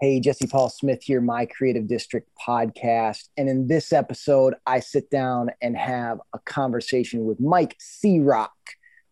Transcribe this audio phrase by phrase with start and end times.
[0.00, 3.30] Hey, Jesse Paul Smith here, my Creative District podcast.
[3.36, 8.20] And in this episode, I sit down and have a conversation with Mike C.
[8.20, 8.52] Rock,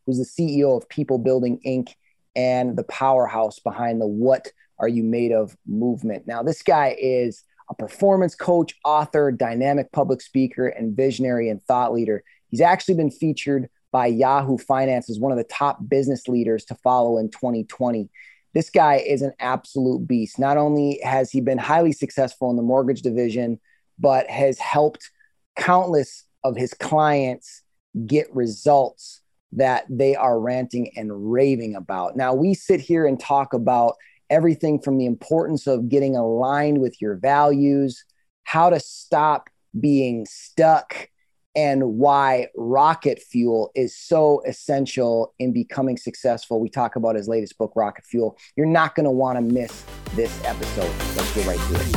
[0.06, 1.88] who's the CEO of People Building Inc.
[2.36, 6.28] and the powerhouse behind the What Are You Made of movement.
[6.28, 11.94] Now, this guy is a performance coach, author, dynamic public speaker, and visionary and thought
[11.94, 12.22] leader.
[12.46, 16.76] He's actually been featured by Yahoo Finance as one of the top business leaders to
[16.76, 18.08] follow in 2020
[18.56, 20.38] this guy is an absolute beast.
[20.38, 23.60] Not only has he been highly successful in the mortgage division,
[23.98, 25.10] but has helped
[25.58, 27.60] countless of his clients
[28.06, 29.20] get results
[29.52, 32.16] that they are ranting and raving about.
[32.16, 33.96] Now, we sit here and talk about
[34.30, 38.06] everything from the importance of getting aligned with your values,
[38.44, 41.10] how to stop being stuck
[41.56, 46.60] and why rocket fuel is so essential in becoming successful.
[46.60, 48.36] We talk about his latest book, Rocket Fuel.
[48.56, 50.94] You're not going to want to miss this episode.
[51.16, 51.96] Let's get right to it.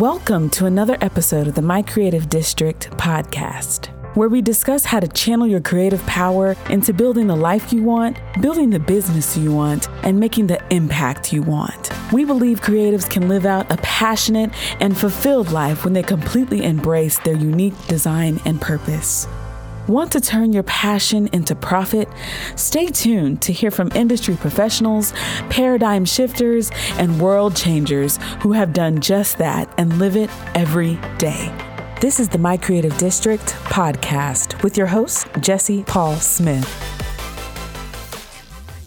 [0.00, 5.08] Welcome to another episode of the My Creative District podcast where we discuss how to
[5.08, 9.88] channel your creative power into building the life you want, building the business you want,
[10.02, 11.90] and making the impact you want.
[12.12, 17.18] We believe creatives can live out a passionate and fulfilled life when they completely embrace
[17.20, 19.26] their unique design and purpose.
[19.88, 22.08] Want to turn your passion into profit?
[22.56, 25.14] Stay tuned to hear from industry professionals,
[25.48, 31.67] paradigm shifters, and world changers who have done just that and live it every day.
[32.00, 36.64] This is the My Creative District podcast with your host, Jesse Paul Smith.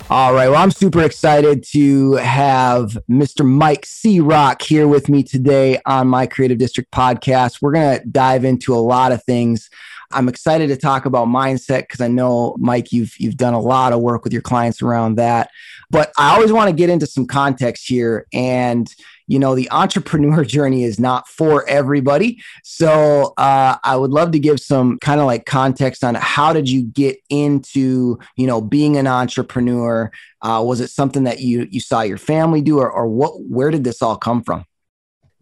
[0.09, 0.47] All right.
[0.47, 3.45] Well, I'm super excited to have Mr.
[3.45, 4.21] Mike C.
[4.21, 7.61] Rock here with me today on my Creative District podcast.
[7.61, 9.69] We're going to dive into a lot of things.
[10.13, 13.91] I'm excited to talk about mindset because I know, Mike, you've you've done a lot
[13.91, 15.49] of work with your clients around that.
[15.89, 18.25] But I always want to get into some context here.
[18.31, 18.93] And
[19.31, 24.39] you know the entrepreneur journey is not for everybody so uh, i would love to
[24.39, 28.97] give some kind of like context on how did you get into you know being
[28.97, 30.11] an entrepreneur
[30.41, 33.71] uh, was it something that you you saw your family do or, or what where
[33.71, 34.65] did this all come from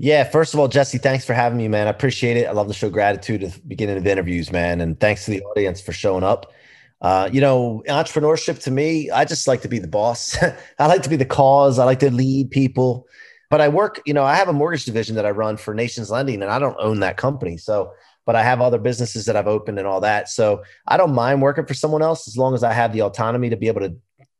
[0.02, 1.88] yeah, first of all, Jesse, thanks for having me, man.
[1.88, 2.48] I appreciate it.
[2.48, 4.80] I love to show gratitude at the beginning of interviews, man.
[4.80, 6.54] And thanks to the audience for showing up.
[7.02, 10.38] Uh, you know, entrepreneurship to me, I just like to be the boss.
[10.80, 11.80] I like to be the cause.
[11.80, 13.08] I like to lead people.
[13.50, 16.12] But I work, you know, I have a mortgage division that I run for Nations
[16.12, 17.58] Lending, and I don't own that company.
[17.58, 17.94] So,
[18.26, 20.30] but I have other businesses that I've opened and all that.
[20.30, 23.50] So I don't mind working for someone else as long as I have the autonomy
[23.50, 23.96] to be able to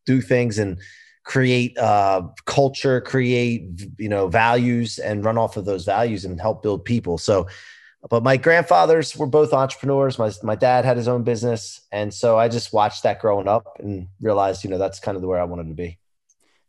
[0.06, 0.80] do things and
[1.24, 3.64] create uh, culture, create
[3.98, 7.18] you know values, and run off of those values and help build people.
[7.18, 7.48] So,
[8.10, 10.20] but my grandfathers were both entrepreneurs.
[10.20, 13.78] My my dad had his own business, and so I just watched that growing up
[13.80, 15.98] and realized, you know, that's kind of the where I wanted to be.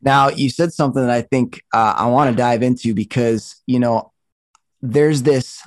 [0.03, 3.79] Now, you said something that I think uh, I want to dive into because, you
[3.79, 4.13] know,
[4.81, 5.61] there's this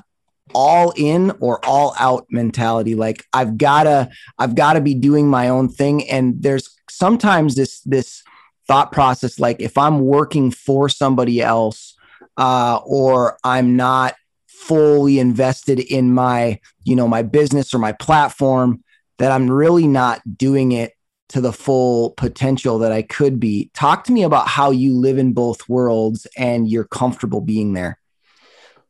[0.56, 2.96] all in or all out mentality.
[2.96, 6.08] Like i've gotta i've gotta be doing my own thing.
[6.10, 8.24] And there's sometimes this this
[8.68, 11.96] thought process like if i'm working for somebody else
[12.38, 14.16] uh, or i'm not
[14.48, 18.82] fully invested in my you know my business or my platform
[19.18, 20.94] that i'm really not doing it
[21.34, 23.72] to the full potential that I could be.
[23.74, 27.98] Talk to me about how you live in both worlds and you're comfortable being there.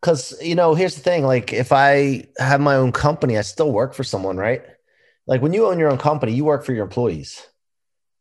[0.01, 3.71] Cause you know, here's the thing, like if I have my own company, I still
[3.71, 4.61] work for someone, right?
[5.25, 7.47] Like when you own your own company, you work for your employees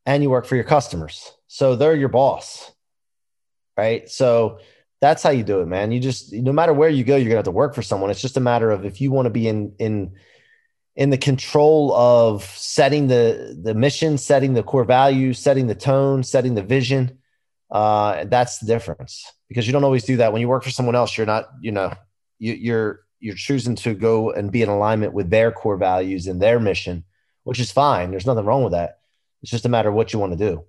[0.06, 1.32] and you work for your customers.
[1.48, 2.70] So they're your boss.
[3.76, 4.08] Right?
[4.08, 4.60] So
[5.00, 5.90] that's how you do it, man.
[5.90, 8.10] You just no matter where you go, you're gonna have to work for someone.
[8.10, 10.12] It's just a matter of if you want to be in in
[10.94, 16.22] in the control of setting the the mission, setting the core values, setting the tone,
[16.22, 17.18] setting the vision.
[17.70, 20.94] Uh, that's the difference because you don't always do that when you work for someone
[20.94, 21.16] else.
[21.16, 21.92] You're not, you know,
[22.38, 26.42] you, you're you're choosing to go and be in alignment with their core values and
[26.42, 27.04] their mission,
[27.44, 28.10] which is fine.
[28.10, 28.98] There's nothing wrong with that.
[29.42, 30.64] It's just a matter of what you want to do.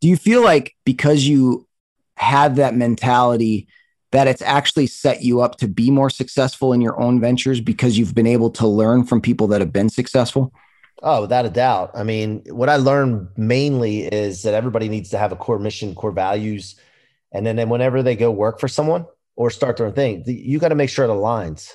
[0.00, 1.68] Do you feel like because you
[2.16, 3.68] have that mentality
[4.12, 7.98] that it's actually set you up to be more successful in your own ventures because
[7.98, 10.52] you've been able to learn from people that have been successful?
[11.02, 11.92] Oh, without a doubt.
[11.94, 15.94] I mean, what I learned mainly is that everybody needs to have a core mission,
[15.94, 16.76] core values.
[17.32, 19.06] And then, then whenever they go work for someone
[19.36, 21.72] or start their own thing, you got to make sure it aligns.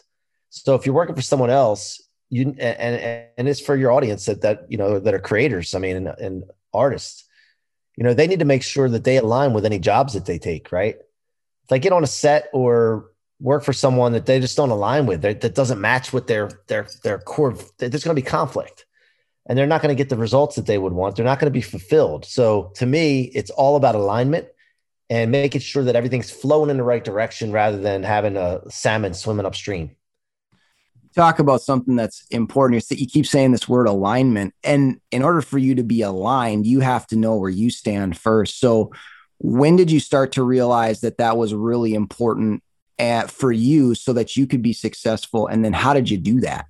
[0.50, 4.41] So if you're working for someone else, you and and, it's for your audience that
[4.41, 5.75] that you know that are creators.
[5.75, 6.44] I mean, and, and
[6.74, 7.25] artists,
[7.95, 10.39] you know, they need to make sure that they align with any jobs that they
[10.39, 10.97] take, right?
[11.63, 15.06] If I get on a set or work for someone that they just don't align
[15.06, 18.86] with, that doesn't match with their their their core, there's going to be conflict.
[19.45, 21.15] and they're not going to get the results that they would want.
[21.15, 22.25] They're not going to be fulfilled.
[22.25, 24.48] So to me, it's all about alignment
[25.10, 29.13] and making sure that everything's flowing in the right direction rather than having a salmon
[29.13, 29.95] swimming upstream.
[31.16, 32.81] Talk about something that's important.
[32.81, 34.56] is that You keep saying this word alignment.
[34.63, 38.18] And in order for you to be aligned, you have to know where you stand
[38.18, 38.59] first.
[38.59, 38.92] So,
[39.39, 42.63] when did you start to realize that that was really important
[43.00, 45.47] at, for you so that you could be successful?
[45.47, 46.68] And then, how did you do that?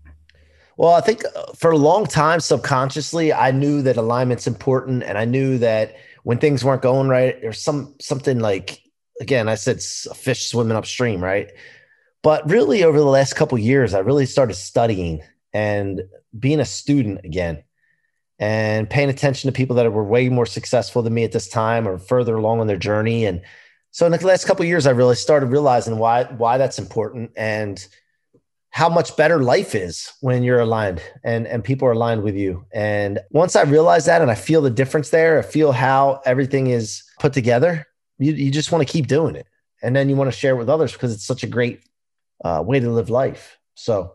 [0.78, 5.18] Well, I think uh, for a long time, subconsciously, I knew that alignment's important, and
[5.18, 8.82] I knew that when things weren't going right, or some something like
[9.22, 11.52] again, I said fish swimming upstream, right?
[12.24, 15.22] But really, over the last couple years, I really started studying
[15.54, 16.04] and
[16.38, 17.64] being a student again,
[18.40, 21.88] and paying attention to people that were way more successful than me at this time
[21.88, 23.26] or further along on their journey.
[23.26, 23.42] And
[23.92, 27.86] so, in the last couple years, I really started realizing why why that's important and
[28.70, 32.66] how much better life is when you're aligned and and people are aligned with you.
[32.74, 36.68] And once i realize that and i feel the difference there i feel how everything
[36.68, 37.86] is put together
[38.20, 39.48] you, you just want to keep doing it.
[39.82, 41.82] And then you want to share with others because it's such a great
[42.44, 43.60] uh, way to live life.
[43.76, 44.14] So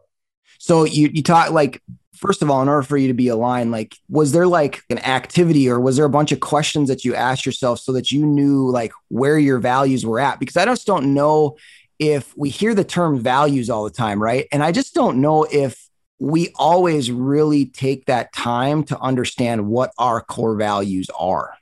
[0.58, 1.82] so you you talk like
[2.18, 4.98] first of all in order for you to be aligned like was there like an
[4.98, 8.26] activity or was there a bunch of questions that you asked yourself so that you
[8.26, 11.56] knew like where your values were at because i just don't know
[11.98, 14.46] if we hear the term values all the time, right?
[14.52, 15.88] And I just don't know if
[16.20, 21.54] we always really take that time to understand what our core values are.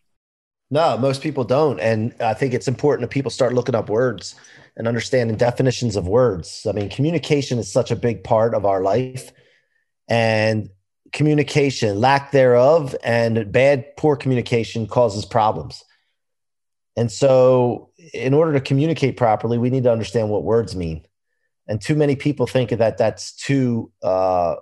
[0.70, 1.78] No, most people don't.
[1.78, 4.34] And I think it's important that people start looking up words
[4.76, 6.66] and understanding definitions of words.
[6.68, 9.32] I mean, communication is such a big part of our life.
[10.08, 10.70] And
[11.12, 15.84] communication, lack thereof, and bad, poor communication causes problems.
[16.96, 21.06] And so, in order to communicate properly, we need to understand what words mean.
[21.68, 24.56] And too many people think that that's too uh,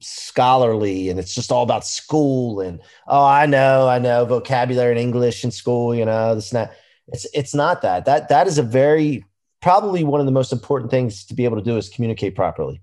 [0.00, 4.98] scholarly and it's just all about school and oh, I know, I know vocabulary in
[4.98, 6.76] English in school, you know, this and that.
[7.08, 8.06] It's it's not that.
[8.06, 9.24] That that is a very
[9.60, 12.80] probably one of the most important things to be able to do is communicate properly.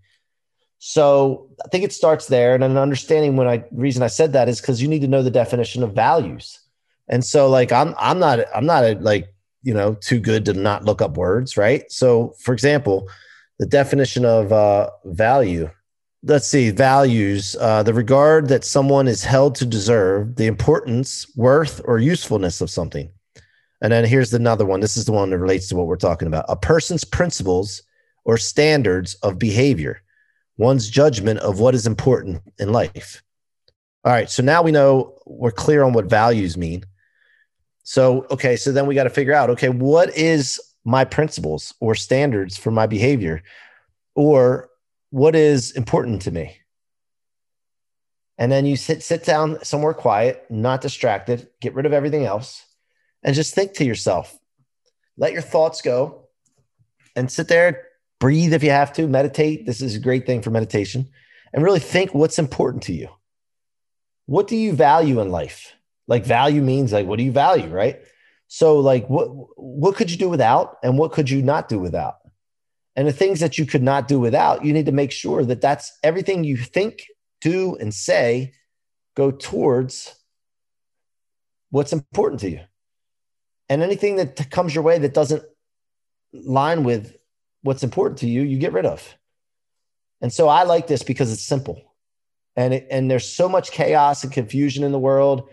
[0.84, 2.56] So I think it starts there.
[2.56, 5.22] And an understanding when I reason I said that is because you need to know
[5.22, 6.60] the definition of values.
[7.08, 9.32] And so like I'm I'm not I'm not a, like
[9.62, 11.84] you know too good to not look up words, right?
[11.92, 13.08] So for example,
[13.60, 15.70] the definition of uh, value.
[16.24, 21.80] Let's see, values, uh, the regard that someone is held to deserve, the importance, worth,
[21.86, 23.08] or usefulness of something.
[23.82, 24.80] And then here's another one.
[24.80, 26.46] This is the one that relates to what we're talking about.
[26.48, 27.84] A person's principles
[28.24, 30.02] or standards of behavior,
[30.58, 33.24] one's judgment of what is important in life.
[34.04, 34.30] All right.
[34.30, 36.84] So now we know we're clear on what values mean.
[37.84, 41.96] So, okay, so then we got to figure out okay, what is my principles or
[41.96, 43.44] standards for my behavior?
[44.16, 44.70] Or
[45.10, 46.58] what is important to me?
[48.38, 52.66] And then you sit sit down somewhere quiet, not distracted, get rid of everything else,
[53.24, 54.38] and just think to yourself.
[55.18, 56.30] Let your thoughts go
[57.16, 57.88] and sit there,
[58.22, 59.66] breathe if you have to, meditate.
[59.66, 61.10] This is a great thing for meditation.
[61.52, 63.10] And really think what's important to you.
[64.28, 65.74] What do you value in life?
[66.08, 68.00] Like value means like what do you value, right?
[68.48, 69.28] So like what
[69.58, 72.16] what could you do without and what could you not do without?
[72.96, 75.62] And the things that you could not do without, you need to make sure that
[75.62, 77.08] that's everything you think,
[77.40, 78.54] do and say
[79.16, 80.14] go towards
[81.70, 82.62] what's important to you.
[83.68, 85.44] And anything that comes your way that doesn't
[86.34, 87.16] line with
[87.62, 89.16] what's important to you, you get rid of.
[90.22, 91.94] And so I like this because it's simple.
[92.56, 95.50] And it, and there's so much chaos and confusion in the world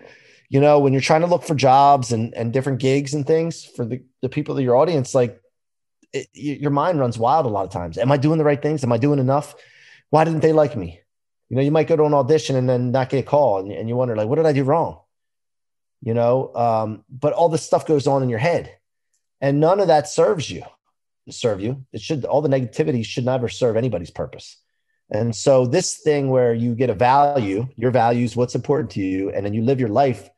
[0.49, 3.65] you know, when you're trying to look for jobs and, and different gigs and things
[3.65, 5.41] for the, the people of your audience, like
[6.13, 7.99] it, your mind runs wild a lot of times.
[7.99, 8.83] Am I doing the right things?
[8.83, 9.55] Am I doing enough?
[10.11, 11.01] Why didn't they like me?
[11.51, 13.71] You know, you might go to an audition and then not get a call and,
[13.71, 15.01] and you wonder, like, what did I do wrong?
[16.01, 18.75] You know, um, but all this stuff goes on in your head
[19.41, 20.63] and none of that serves you,
[21.33, 21.85] serve you.
[21.93, 24.57] It should, all the negativity should never serve anybody's purpose.
[25.11, 29.31] And so this thing where you get a value, your values, what's important to you,
[29.31, 30.29] and then you live your life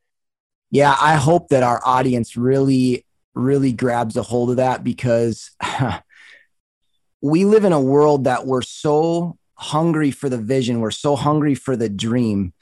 [0.71, 3.05] yeah, I hope that our audience really,
[3.35, 5.51] really grabs a hold of that because
[7.21, 11.55] we live in a world that we're so hungry for the vision, we're so hungry
[11.55, 12.53] for the dream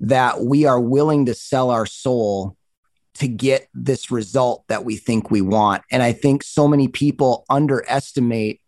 [0.00, 2.56] that we are willing to sell our soul
[3.14, 5.82] to get this result that we think we want.
[5.90, 8.60] And I think so many people underestimate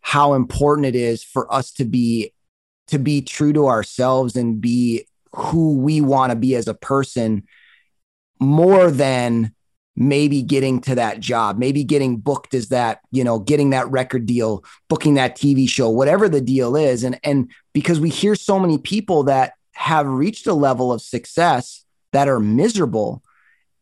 [0.00, 2.32] how important it is for us to be
[2.88, 7.44] to be true to ourselves and be who we want to be as a person
[8.38, 9.54] more than
[9.96, 14.26] maybe getting to that job, maybe getting booked as that, you know, getting that record
[14.26, 17.04] deal, booking that TV show, whatever the deal is.
[17.04, 21.84] And and because we hear so many people that have reached a level of success
[22.12, 23.22] that are miserable.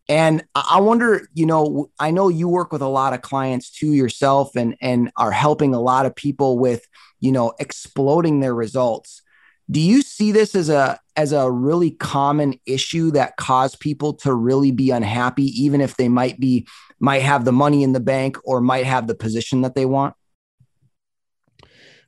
[0.09, 3.93] And I wonder, you know, I know you work with a lot of clients too
[3.93, 6.87] yourself and and are helping a lot of people with,
[7.21, 9.23] you know, exploding their results.
[9.71, 14.35] Do you see this as a as a really common issue that cause people to
[14.35, 16.67] really be unhappy even if they might be
[16.99, 20.15] might have the money in the bank or might have the position that they want?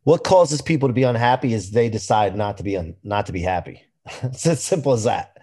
[0.02, 3.32] What causes people to be unhappy is they decide not to be un, not to
[3.32, 3.82] be happy.
[4.22, 5.38] it's as simple as that.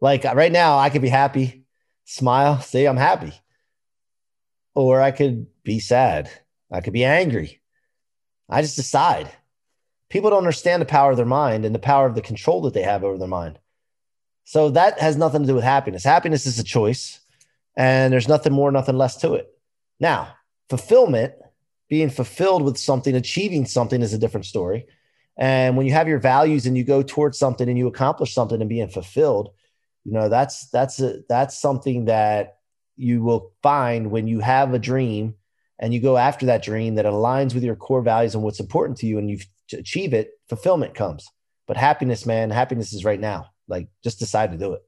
[0.00, 1.63] Like uh, right now, I could be happy,
[2.04, 3.32] smile, say I'm happy,
[4.74, 6.30] or I could be sad.
[6.70, 7.60] I could be angry.
[8.48, 9.30] I just decide.
[10.10, 12.74] People don't understand the power of their mind and the power of the control that
[12.74, 13.58] they have over their mind.
[14.44, 16.04] So that has nothing to do with happiness.
[16.04, 17.20] Happiness is a choice,
[17.76, 19.48] and there's nothing more, nothing less to it.
[19.98, 20.34] Now,
[20.68, 21.34] fulfillment
[21.88, 24.86] being fulfilled with something, achieving something is a different story.
[25.36, 28.60] And when you have your values and you go towards something and you accomplish something
[28.60, 29.50] and being fulfilled,
[30.04, 32.58] you know, that's that's a, that's something that
[32.96, 35.34] you will find when you have a dream
[35.78, 38.98] and you go after that dream that aligns with your core values and what's important
[38.98, 39.38] to you and you
[39.72, 41.26] achieve it, fulfillment comes.
[41.66, 43.50] But happiness, man, happiness is right now.
[43.66, 44.82] Like just decide to do it.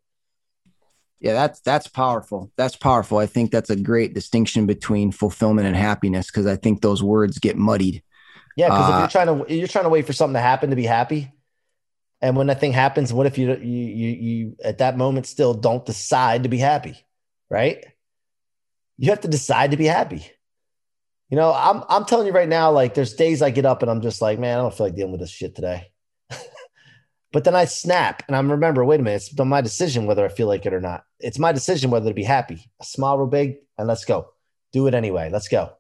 [1.19, 2.53] Yeah, that's that's powerful.
[2.57, 3.17] That's powerful.
[3.19, 7.39] I think that's a great distinction between fulfillment and happiness because I think those words
[7.39, 8.03] get muddied.
[8.55, 10.71] Yeah, because uh, if you're trying to you're trying to wait for something to happen
[10.71, 11.33] to be happy,
[12.21, 15.55] and when that thing happens, what if you you you, you at that moment still
[15.55, 16.97] don't decide to be happy,
[17.51, 17.85] right?
[18.99, 20.27] You have to decide to be happy.
[21.29, 23.91] You know, I'm I'm telling you right now, like there's days I get up and
[23.91, 25.93] I'm just like, man, I don't feel like dealing with this shit today.
[27.33, 30.29] But then I snap and I'm remember, wait a minute, it's my decision whether I
[30.29, 31.05] feel like it or not.
[31.21, 32.71] It's my decision whether to be happy.
[32.81, 34.31] A smile real big and let's go.
[34.73, 35.29] Do it anyway.
[35.31, 35.76] Let's go.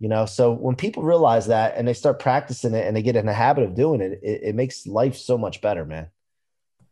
[0.00, 3.16] You know, so when people realize that and they start practicing it and they get
[3.16, 6.08] in the habit of doing it, it, it makes life so much better, man.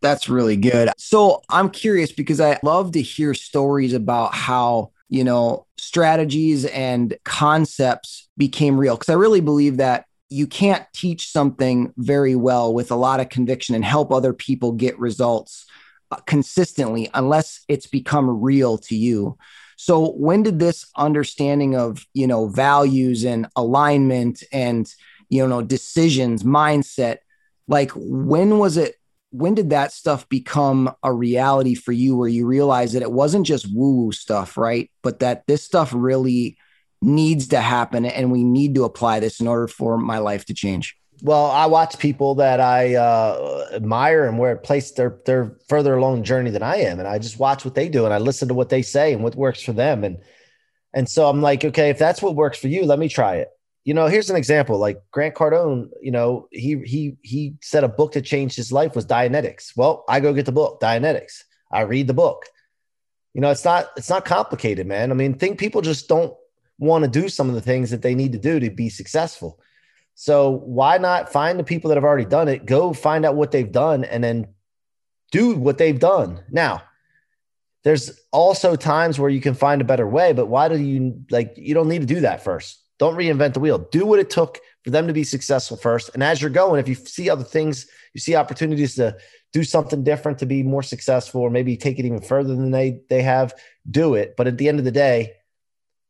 [0.01, 0.91] That's really good.
[0.99, 7.17] So I'm curious because I love to hear stories about how, you know, strategies and
[7.25, 8.97] concepts became real.
[8.97, 13.29] Cause I really believe that you can't teach something very well with a lot of
[13.29, 15.67] conviction and help other people get results
[16.11, 19.37] uh, consistently unless it's become real to you
[19.83, 24.95] so when did this understanding of you know values and alignment and
[25.29, 27.17] you know decisions mindset
[27.67, 28.95] like when was it
[29.31, 33.45] when did that stuff become a reality for you where you realized that it wasn't
[33.45, 34.89] just woo woo stuff right?
[35.03, 36.57] But that this stuff really
[37.01, 40.55] needs to happen and we need to apply this in order for my life to
[40.55, 45.97] change well i watch people that i uh, admire and where place they're they're further
[45.97, 48.49] along journey than i am and i just watch what they do and i listen
[48.49, 50.19] to what they say and what works for them and
[50.93, 53.49] and so i'm like okay if that's what works for you let me try it.
[53.85, 57.89] You know here's an example like grant cardone you know he he he said a
[57.89, 59.77] book that changed his life was dianetics.
[59.77, 61.43] Well i go get the book dianetics.
[61.73, 62.47] I read the book.
[63.35, 65.11] You know it's not it's not complicated man.
[65.11, 66.33] I mean think people just don't
[66.79, 69.59] want to do some of the things that they need to do to be successful.
[70.15, 73.51] So why not find the people that have already done it, go find out what
[73.51, 74.49] they've done and then
[75.31, 76.45] do what they've done.
[76.51, 76.83] Now,
[77.85, 81.55] there's also times where you can find a better way, but why do you like
[81.57, 82.79] you don't need to do that first.
[82.99, 83.79] Don't reinvent the wheel.
[83.79, 86.11] Do what it took for them to be successful first.
[86.15, 89.17] And as you're going, if you see other things, you see opportunities to
[89.53, 93.01] do something different to be more successful or maybe take it even further than they
[93.09, 93.55] they have,
[93.91, 94.35] do it.
[94.37, 95.33] But at the end of the day,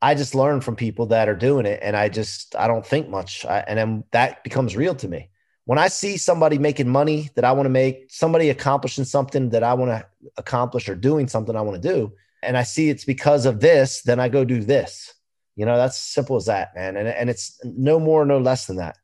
[0.03, 3.09] I just learn from people that are doing it, and I just I don't think
[3.09, 5.29] much, I, and then that becomes real to me.
[5.65, 9.63] When I see somebody making money that I want to make, somebody accomplishing something that
[9.63, 10.05] I want to
[10.37, 14.03] accomplish, or doing something I want to do, and I see it's because of this,
[14.03, 15.15] then I go do this.
[15.55, 16.97] You know, that's simple as that, man.
[16.97, 18.99] And and it's no more, no less than that.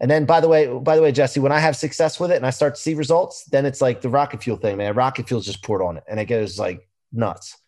[0.00, 2.36] And then, by the way, by the way, Jesse, when I have success with it
[2.36, 4.94] and I start to see results, then it's like the rocket fuel thing, man.
[4.94, 7.59] Rocket fuel's just poured on it, and it goes like nuts.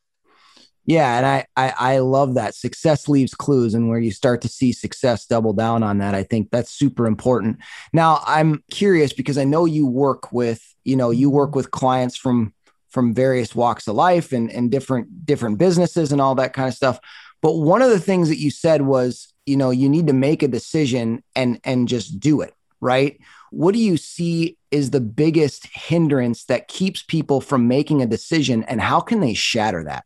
[0.85, 2.55] Yeah, and I, I I love that.
[2.57, 6.15] Success leaves clues, and where you start to see success, double down on that.
[6.15, 7.59] I think that's super important.
[7.93, 12.17] Now, I'm curious because I know you work with, you know, you work with clients
[12.17, 12.53] from
[12.89, 16.75] from various walks of life and and different different businesses and all that kind of
[16.75, 16.99] stuff.
[17.43, 20.43] But one of the things that you said was, you know, you need to make
[20.43, 23.21] a decision and and just do it, right?
[23.53, 28.65] What do you see is the biggest hindrance that keeps people from making a decision,
[28.65, 30.05] and how can they shatter that?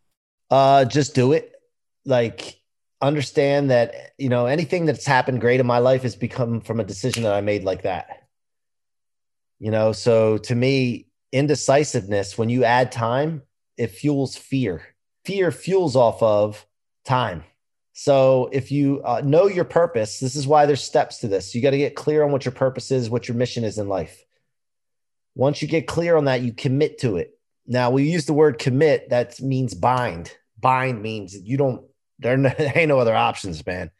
[0.50, 1.52] Uh, just do it.
[2.04, 2.60] Like,
[3.02, 6.84] understand that you know anything that's happened great in my life has become from a
[6.84, 8.28] decision that I made like that.
[9.58, 13.42] You know, so to me, indecisiveness when you add time,
[13.76, 14.82] it fuels fear.
[15.24, 16.66] Fear fuels off of
[17.04, 17.44] time.
[17.92, 21.54] So if you uh, know your purpose, this is why there's steps to this.
[21.54, 23.88] You got to get clear on what your purpose is, what your mission is in
[23.88, 24.22] life.
[25.34, 27.35] Once you get clear on that, you commit to it.
[27.66, 29.10] Now we use the word commit.
[29.10, 30.32] That means bind.
[30.58, 31.82] Bind means you don't.
[32.18, 32.32] There
[32.74, 33.90] ain't no other options, man.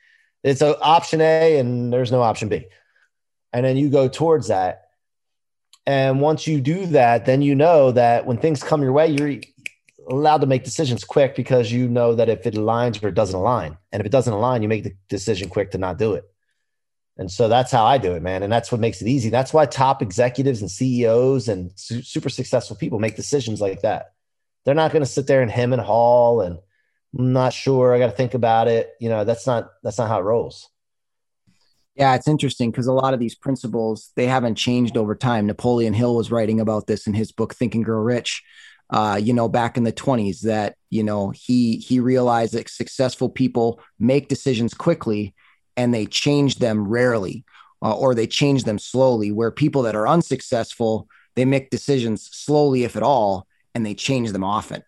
[0.42, 2.66] It's a option A, and there's no option B.
[3.52, 4.87] And then you go towards that.
[5.85, 9.40] And once you do that, then you know that when things come your way, you're
[10.08, 13.38] allowed to make decisions quick because you know that if it aligns or it doesn't
[13.38, 13.76] align.
[13.92, 16.25] And if it doesn't align, you make the decision quick to not do it.
[17.18, 18.42] And so that's how I do it, man.
[18.42, 19.30] And that's what makes it easy.
[19.30, 24.12] That's why top executives and CEOs and su- super successful people make decisions like that.
[24.64, 26.58] They're not going to sit there and hem and haul and
[27.18, 27.94] I'm not sure.
[27.94, 28.90] I got to think about it.
[29.00, 30.68] You know, that's not that's not how it rolls.
[31.94, 35.46] Yeah, it's interesting because a lot of these principles they haven't changed over time.
[35.46, 38.42] Napoleon Hill was writing about this in his book Think and Grow Rich.
[38.90, 43.30] Uh, you know, back in the 20s, that you know he he realized that successful
[43.30, 45.35] people make decisions quickly
[45.76, 47.45] and they change them rarely,
[47.83, 49.33] uh, or they change them slowly.
[49.33, 54.33] Where people that are unsuccessful they make decisions slowly, if at all, and they change
[54.33, 54.83] them often.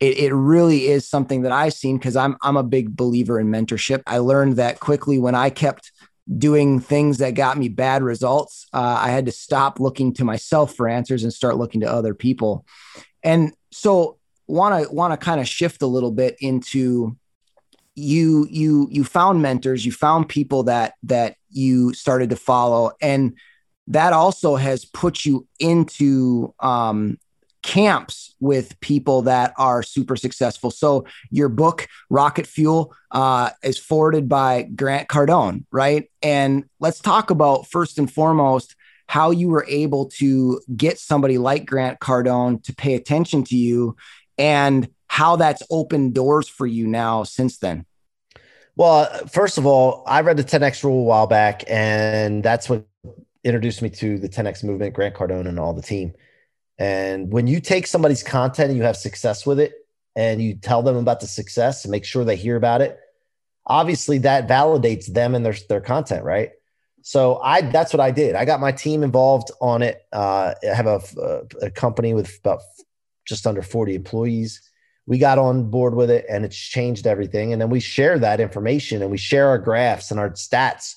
[0.00, 3.46] It, it really is something that I've seen because I'm I'm a big believer in
[3.46, 4.02] mentorship.
[4.06, 5.92] I learned that quickly when I kept
[6.36, 10.74] doing things that got me bad results, uh, I had to stop looking to myself
[10.74, 12.66] for answers and start looking to other people.
[13.22, 17.16] And so want to want to kind of shift a little bit into
[17.94, 23.36] you you you found mentors, you found people that that you started to follow and
[23.88, 27.18] that also has put you into um,
[27.62, 30.70] camps with people that are super successful.
[30.70, 36.10] So your book, Rocket Fuel, uh, is forwarded by Grant Cardone, right?
[36.22, 38.74] And let's talk about first and foremost
[39.06, 43.96] how you were able to get somebody like Grant Cardone to pay attention to you
[44.38, 47.86] and how that's opened doors for you now since then.
[48.74, 52.84] Well, first of all, I read the 10X rule a while back, and that's what
[53.44, 56.14] introduced me to the 10X movement, Grant Cardone, and all the team.
[56.78, 59.74] And when you take somebody's content and you have success with it
[60.16, 62.98] and you tell them about the success and make sure they hear about it,
[63.64, 66.50] obviously that validates them and their, their content, right?
[67.02, 68.34] So I that's what I did.
[68.34, 70.04] I got my team involved on it.
[70.12, 71.00] Uh, I have a,
[71.62, 72.62] a company with about
[73.24, 74.60] just under 40 employees.
[75.06, 77.52] We got on board with it and it's changed everything.
[77.52, 80.94] And then we share that information and we share our graphs and our stats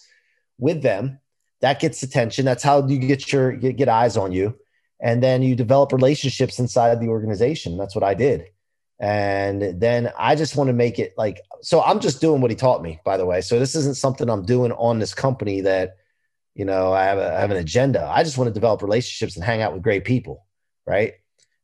[0.57, 1.19] with them.
[1.61, 2.45] That gets attention.
[2.45, 4.57] That's how you get your get, get eyes on you
[4.99, 7.77] and then you develop relationships inside the organization.
[7.77, 8.45] That's what I did.
[8.99, 12.55] And then I just want to make it like so I'm just doing what he
[12.55, 13.41] taught me, by the way.
[13.41, 15.97] So this isn't something I'm doing on this company that,
[16.55, 18.05] you know, I have, a, I have an agenda.
[18.05, 20.45] I just want to develop relationships and hang out with great people.
[20.85, 21.13] Right.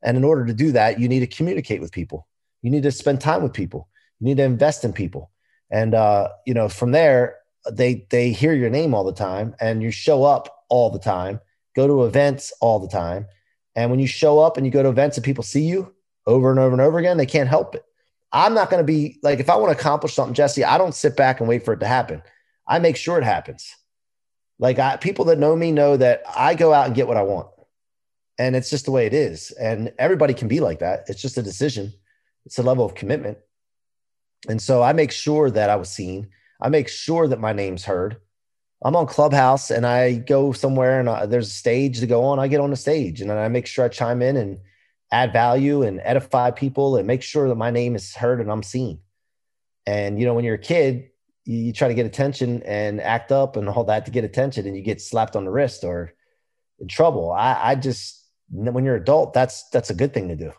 [0.03, 2.27] And in order to do that, you need to communicate with people.
[2.63, 3.87] You need to spend time with people.
[4.19, 5.29] You need to invest in people.
[5.69, 7.35] And uh, you know, from there,
[7.71, 11.39] they they hear your name all the time and you show up all the time
[11.75, 13.27] go to events all the time.
[13.75, 15.93] And when you show up and you go to events and people see you
[16.25, 17.83] over and over and over again, they can't help it.
[18.31, 20.95] I'm not going to be like, if I want to accomplish something, Jesse, I don't
[20.95, 22.21] sit back and wait for it to happen.
[22.67, 23.75] I make sure it happens.
[24.59, 27.23] Like I, people that know me know that I go out and get what I
[27.23, 27.47] want.
[28.39, 29.51] And it's just the way it is.
[29.51, 31.03] And everybody can be like that.
[31.07, 31.93] It's just a decision.
[32.45, 33.37] It's a level of commitment.
[34.49, 36.29] And so I make sure that I was seen.
[36.61, 38.17] I make sure that my name's heard.
[38.83, 42.39] I'm on Clubhouse and I go somewhere and I, there's a stage to go on.
[42.39, 44.59] I get on the stage and I make sure I chime in and
[45.11, 48.63] add value and edify people and make sure that my name is heard and I'm
[48.63, 48.99] seen.
[49.85, 51.09] And you know, when you're a kid,
[51.45, 54.65] you, you try to get attention and act up and all that to get attention,
[54.65, 56.13] and you get slapped on the wrist or
[56.79, 57.31] in trouble.
[57.31, 60.51] I, I just when you're adult, that's that's a good thing to do.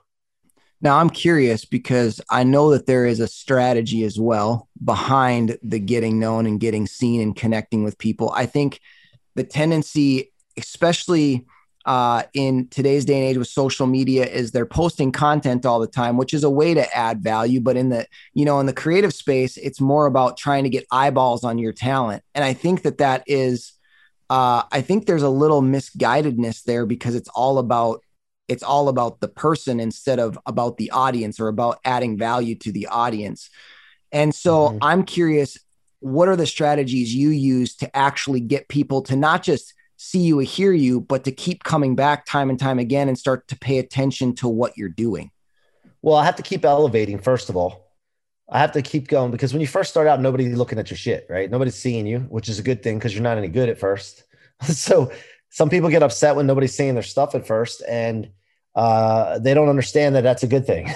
[0.85, 5.79] Now, I'm curious because I know that there is a strategy as well behind the
[5.79, 8.31] getting known and getting seen and connecting with people.
[8.37, 8.81] I think
[9.35, 11.47] the tendency, especially
[11.87, 15.87] uh, in today's day and age with social media, is they're posting content all the
[15.87, 17.63] time, which is a way to add value.
[17.63, 20.85] But in the you know in the creative space, it's more about trying to get
[20.93, 23.73] eyeballs on your talent, and I think that that is.
[24.31, 28.01] Uh, I think there's a little misguidedness there because it's all about
[28.49, 32.73] it's all about the person instead of about the audience or about adding value to
[32.73, 33.51] the audience.
[34.13, 34.79] And so mm-hmm.
[34.83, 35.59] I'm curious
[36.01, 40.39] what are the strategies you use to actually get people to not just see you
[40.39, 43.59] or hear you, but to keep coming back time and time again and start to
[43.59, 45.31] pay attention to what you're doing?
[46.03, 47.85] Well, I have to keep elevating, first of all.
[48.51, 50.99] I have to keep going because when you first start out, nobody's looking at your
[50.99, 51.51] shit, right?
[51.51, 54.25] Nobody's seeing you, which is a good thing because you're not any good at first.
[54.63, 55.11] so
[55.55, 58.29] some people get upset when nobody's seeing their stuff at first and
[58.75, 60.93] uh, they don't understand that that's a good thing.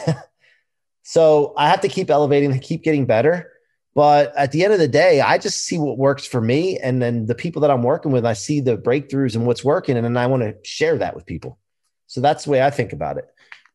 [1.04, 3.52] so I have to keep elevating and keep getting better.
[3.94, 6.76] But at the end of the day, I just see what works for me.
[6.76, 9.96] And then the people that I'm working with, I see the breakthroughs and what's working.
[9.96, 11.60] And then I want to share that with people.
[12.08, 13.26] So that's the way I think about it.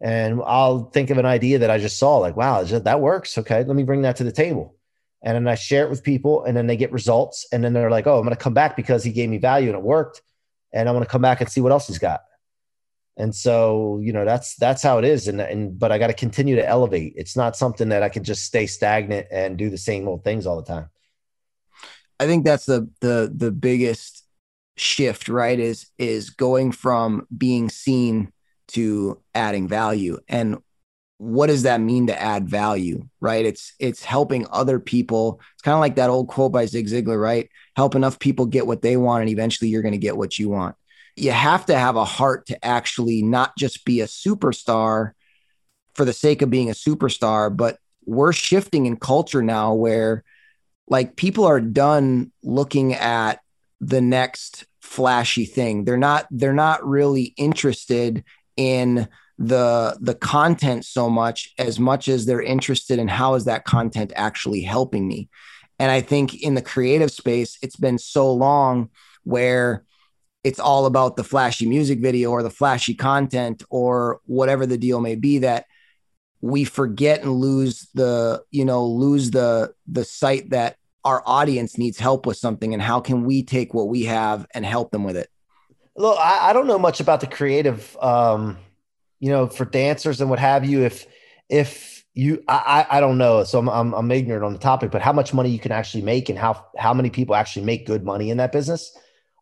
[0.02, 3.38] And I'll think of an idea that I just saw, like, wow, that works.
[3.38, 4.76] Okay, let me bring that to the table.
[5.22, 7.48] And then I share it with people, and then they get results.
[7.54, 9.70] And then they're like, oh, I'm going to come back because he gave me value
[9.70, 10.22] and it worked.
[10.74, 12.22] And I want to come back and see what else he's got.
[13.16, 15.28] And so, you know, that's that's how it is.
[15.28, 17.14] And and but I got to continue to elevate.
[17.16, 20.48] It's not something that I can just stay stagnant and do the same old things
[20.48, 20.90] all the time.
[22.20, 24.24] I think that's the the the biggest
[24.78, 25.60] shift, right?
[25.60, 28.32] Is is going from being seen
[28.70, 30.18] to adding value.
[30.28, 30.58] And
[31.24, 33.46] what does that mean to add value, right?
[33.46, 35.40] It's it's helping other people.
[35.54, 37.50] It's kind of like that old quote by Zig Ziglar, right?
[37.76, 40.50] Help enough people get what they want and eventually you're going to get what you
[40.50, 40.76] want
[41.16, 45.12] you have to have a heart to actually not just be a superstar
[45.94, 50.24] for the sake of being a superstar, but we're shifting in culture now where
[50.88, 53.40] like people are done looking at
[53.80, 55.86] the next flashy thing.
[55.86, 58.24] They're not they're not really interested
[58.58, 63.66] in the the content so much as much as they're interested in how is that
[63.66, 65.30] content actually helping me.
[65.80, 68.90] And I think in the creative space it's been so long
[69.24, 69.84] where
[70.44, 75.00] it's all about the flashy music video or the flashy content or whatever the deal
[75.00, 75.66] may be that
[76.42, 81.98] we forget and lose the you know lose the the sight that our audience needs
[81.98, 85.16] help with something and how can we take what we have and help them with
[85.16, 85.30] it
[85.96, 88.58] look i, I don't know much about the creative um
[89.24, 91.06] you know for dancers and what have you if
[91.50, 95.02] if you i i don't know so I'm, I'm i'm ignorant on the topic but
[95.02, 98.04] how much money you can actually make and how how many people actually make good
[98.04, 98.96] money in that business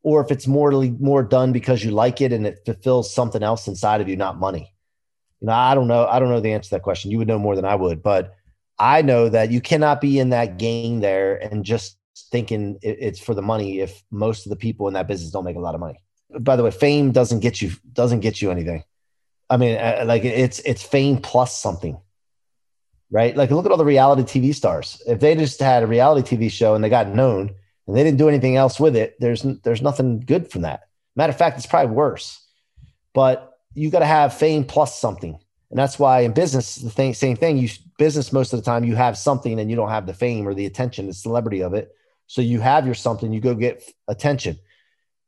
[0.04, 3.68] or if it's more more done because you like it and it fulfills something else
[3.68, 4.74] inside of you, not money.
[5.40, 6.08] You know, I don't know.
[6.08, 7.12] I don't know the answer to that question.
[7.12, 8.36] You would know more than I would, but
[8.80, 11.98] I know that you cannot be in that game there and just
[12.32, 15.56] thinking it's for the money if most of the people in that business don't make
[15.56, 16.00] a lot of money.
[16.40, 18.84] By the way, fame doesn't get you doesn't get you anything.
[19.52, 22.00] I mean, uh, like it's it's fame plus something,
[23.12, 23.36] right?
[23.36, 25.02] Like look at all the reality TV stars.
[25.06, 27.54] If they just had a reality TV show and they got known,
[27.86, 30.84] and they didn't do anything else with it, there's there's nothing good from that.
[31.18, 32.40] Matter of fact, it's probably worse.
[33.14, 35.38] But you got to have fame plus something,
[35.70, 37.58] and that's why in business the thing, same thing.
[37.58, 40.48] You business most of the time you have something and you don't have the fame
[40.48, 41.94] or the attention, the celebrity of it.
[42.28, 44.58] So you have your something, you go get attention.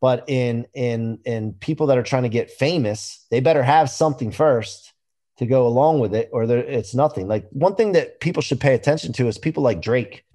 [0.03, 4.33] But in in in people that are trying to get famous, they better have something
[4.33, 4.91] first
[5.37, 7.29] to go along with it, or it's nothing.
[7.29, 10.25] Like one thing that people should pay attention to is people like Drake.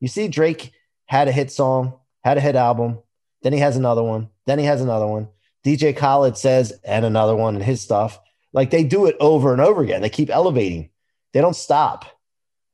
[0.00, 0.72] You see Drake
[1.06, 2.98] had a hit song, had a hit album,
[3.42, 5.28] then he has another one, then he has another one.
[5.64, 8.18] DJ Khaled says, and another one, and his stuff.
[8.52, 10.02] Like they do it over and over again.
[10.02, 10.90] They keep elevating,
[11.32, 12.06] they don't stop.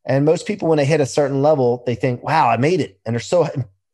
[0.06, 2.98] And most people, when they hit a certain level, they think, wow, I made it.
[3.04, 3.46] And they're so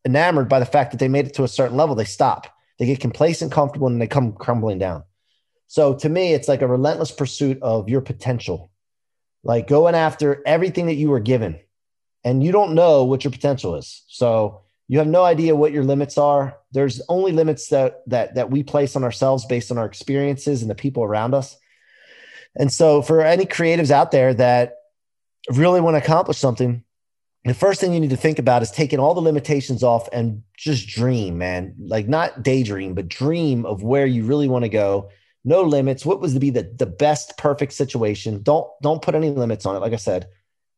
[0.05, 2.47] enamored by the fact that they made it to a certain level, they stop.
[2.77, 5.03] They get complacent, comfortable, and they come crumbling down.
[5.67, 8.71] So to me, it's like a relentless pursuit of your potential,
[9.43, 11.59] like going after everything that you were given
[12.23, 14.03] and you don't know what your potential is.
[14.07, 16.57] So you have no idea what your limits are.
[16.71, 20.69] There's only limits that that that we place on ourselves based on our experiences and
[20.69, 21.57] the people around us.
[22.55, 24.75] And so for any creatives out there that
[25.51, 26.84] really want to accomplish something,
[27.45, 30.41] the first thing you need to think about is taking all the limitations off and
[30.57, 31.75] just dream, man.
[31.79, 35.09] Like not daydream, but dream of where you really want to go.
[35.43, 36.05] No limits.
[36.05, 38.41] What was to be the, the best perfect situation?
[38.41, 39.79] Don't don't put any limits on it.
[39.79, 40.27] Like I said,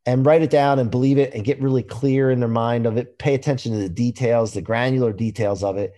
[0.06, 2.98] and write it down and believe it and get really clear in their mind of
[2.98, 3.18] it.
[3.18, 5.94] Pay attention to the details, the granular details of it.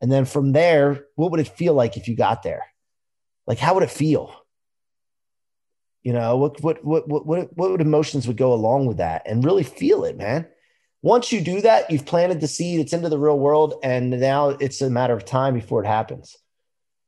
[0.00, 2.62] And then from there, what would it feel like if you got there?
[3.46, 4.34] Like, how would it feel?
[6.06, 9.44] You know, what, what, what, what, what, what emotions would go along with that and
[9.44, 10.46] really feel it, man.
[11.02, 13.74] Once you do that, you've planted the seed, it's into the real world.
[13.82, 16.36] And now it's a matter of time before it happens.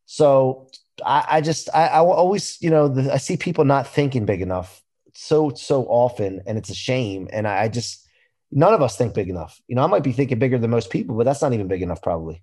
[0.07, 0.69] So
[1.07, 4.43] I, I just, I, I always, you know, the, I see people not thinking big
[4.43, 4.83] enough
[5.15, 7.29] so so often, and it's a shame.
[7.33, 8.05] And I, I just
[8.51, 9.61] none of us think big enough.
[9.69, 11.83] You know, I might be thinking bigger than most people, but that's not even big
[11.83, 12.43] enough, probably.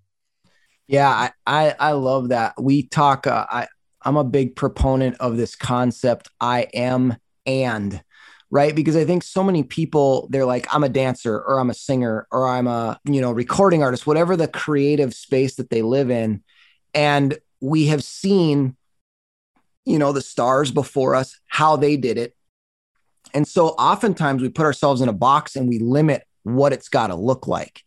[0.88, 2.54] Yeah, I I, I love that.
[2.62, 3.28] We talk.
[3.28, 3.68] Uh, I
[4.06, 6.30] I'm a big proponent of this concept.
[6.40, 8.02] I am and
[8.52, 11.76] right because I think so many people they're like I'm a dancer or I'm a
[11.76, 16.10] singer or I'm a you know recording artist, whatever the creative space that they live
[16.10, 16.44] in,
[16.94, 18.76] and we have seen
[19.86, 22.36] you know the stars before us how they did it
[23.36, 27.08] and so oftentimes we put ourselves in a box and we limit what it's got
[27.08, 27.82] to look like.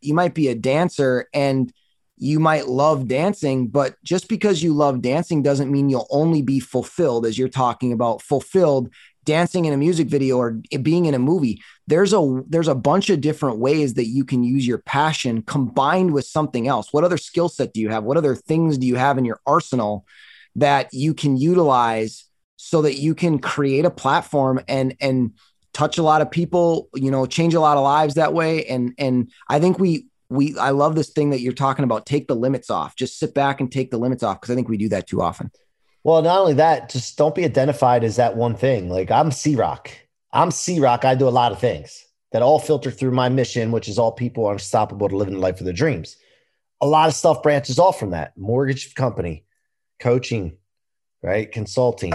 [0.00, 1.72] You might be a dancer and
[2.22, 6.60] you might love dancing, but just because you love dancing doesn't mean you'll only be
[6.60, 8.90] fulfilled, as you're talking about fulfilled
[9.24, 11.60] dancing in a music video or being in a movie.
[11.88, 16.12] There's a there's a bunch of different ways that you can use your passion combined
[16.12, 16.92] with something else.
[16.92, 18.04] What other skill set do you have?
[18.04, 20.06] What other things do you have in your arsenal
[20.54, 25.32] that you can utilize so that you can create a platform and and
[25.72, 28.64] touch a lot of people, you know, change a lot of lives that way.
[28.66, 32.06] And and I think we we I love this thing that you're talking about.
[32.06, 32.96] Take the limits off.
[32.96, 35.22] Just sit back and take the limits off because I think we do that too
[35.22, 35.50] often.
[36.04, 38.88] Well, not only that, just don't be identified as that one thing.
[38.88, 39.90] Like I'm C Rock.
[40.32, 41.04] I'm C Rock.
[41.04, 44.12] I do a lot of things that all filter through my mission, which is all
[44.12, 46.16] people are unstoppable to living the life of their dreams.
[46.80, 49.44] A lot of stuff branches off from that mortgage company,
[50.00, 50.56] coaching,
[51.22, 51.50] right?
[51.52, 52.14] Consulting,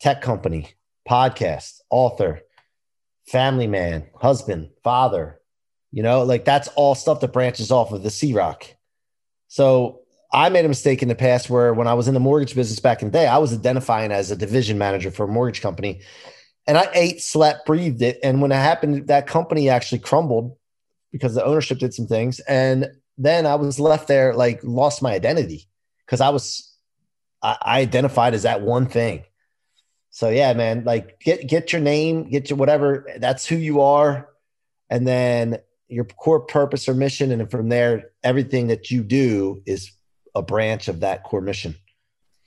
[0.00, 0.70] tech company,
[1.08, 2.40] podcast, author,
[3.26, 5.38] family man, husband, father.
[5.92, 8.66] You know, like that's all stuff that branches off of the C Rock.
[9.48, 10.00] So
[10.32, 12.80] I made a mistake in the past where when I was in the mortgage business
[12.80, 16.00] back in the day, I was identifying as a division manager for a mortgage company.
[16.66, 18.18] And I ate, slept, breathed it.
[18.22, 20.56] And when it happened, that company actually crumbled
[21.10, 22.40] because the ownership did some things.
[22.40, 25.68] And then I was left there, like lost my identity
[26.06, 26.74] because I was,
[27.42, 29.24] I, I identified as that one thing.
[30.12, 33.06] So yeah, man, like get get your name, get your whatever.
[33.16, 34.28] That's who you are,
[34.90, 35.58] and then
[35.92, 39.92] your core purpose or mission, and from there, everything that you do is
[40.34, 41.74] a branch of that core mission.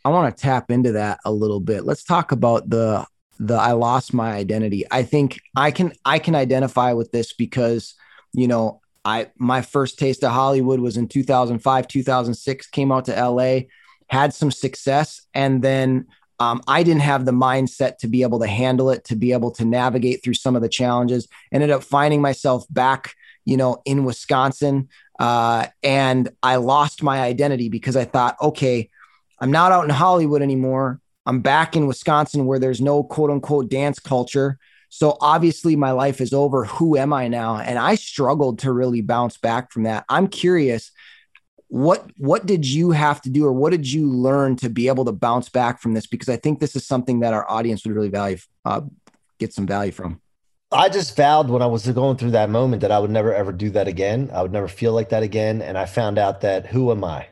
[0.04, 1.86] I want to tap into that a little bit.
[1.86, 3.06] Let's talk about the
[3.38, 4.86] the I lost my identity.
[4.90, 7.96] I think I can I can identify with this because
[8.34, 13.30] you know I my first taste of Hollywood was in 2005 2006 came out to
[13.30, 13.62] LA
[14.08, 16.06] had some success and then
[16.40, 19.52] um, I didn't have the mindset to be able to handle it, to be able
[19.52, 21.28] to navigate through some of the challenges.
[21.52, 27.70] Ended up finding myself back, you know, in Wisconsin, uh, and I lost my identity
[27.70, 28.90] because I thought, okay,
[29.40, 31.00] I'm not out in Hollywood anymore.
[31.26, 34.58] I'm back in Wisconsin where there's no quote unquote dance culture.
[34.90, 36.66] So obviously my life is over.
[36.66, 37.58] Who am I now?
[37.58, 40.06] And I struggled to really bounce back from that.
[40.10, 40.92] I'm curious
[41.68, 45.04] what what did you have to do or what did you learn to be able
[45.04, 47.96] to bounce back from this because i think this is something that our audience would
[47.96, 48.82] really value uh,
[49.40, 50.22] get some value from
[50.72, 53.52] i just vowed when i was going through that moment that i would never ever
[53.52, 54.30] do that again.
[54.34, 55.62] I would never feel like that again.
[55.62, 57.28] And i found out that who am i?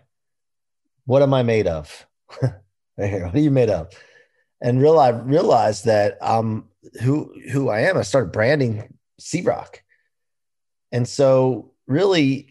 [1.06, 2.06] What am i made of?
[2.96, 3.92] What are you made of?
[4.62, 6.70] And realize realized that um
[7.02, 7.98] who who i am.
[7.98, 9.82] I started branding c rock
[10.92, 12.48] and so really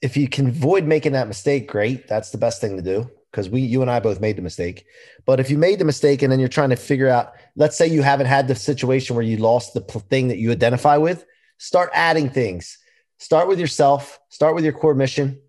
[0.00, 2.06] if you can avoid making that mistake, great.
[2.06, 4.86] That's the best thing to do because we, you and I both made the mistake.
[5.26, 7.86] But if you made the mistake and then you're trying to figure out, let's say
[7.86, 11.26] you haven't had the situation where you lost the thing that you identify with,
[11.58, 12.78] start adding things.
[13.18, 15.40] Start with yourself, start with your core mission.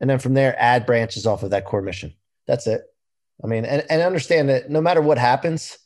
[0.00, 2.12] And then from there, add branches off of that core mission.
[2.46, 2.82] That's it.
[3.42, 5.78] I mean, and, and understand that no matter what happens,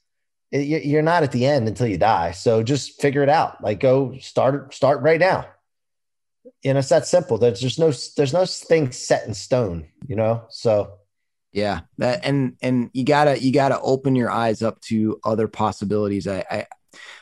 [0.51, 2.33] it, you're not at the end until you die.
[2.33, 3.63] So just figure it out.
[3.63, 5.47] Like go start, start right now
[6.63, 7.39] you know, it's that simple.
[7.39, 10.45] There's just no there's no thing set in stone, you know.
[10.51, 10.98] So
[11.53, 16.27] yeah, that and and you gotta you gotta open your eyes up to other possibilities.
[16.27, 16.67] I I,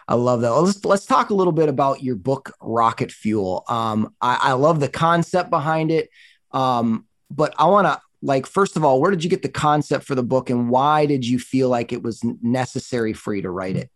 [0.08, 0.52] I love that.
[0.52, 3.64] Let's let's talk a little bit about your book, Rocket Fuel.
[3.68, 6.10] Um, I, I love the concept behind it.
[6.52, 10.04] Um, but I want to like first of all, where did you get the concept
[10.04, 13.50] for the book, and why did you feel like it was necessary for you to
[13.50, 13.90] write it?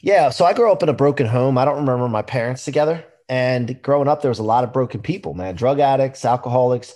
[0.00, 1.58] Yeah, so I grew up in a broken home.
[1.58, 3.04] I don't remember my parents together.
[3.28, 6.94] And growing up, there was a lot of broken people, man, drug addicts, alcoholics,